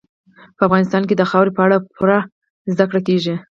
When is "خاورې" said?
1.29-1.51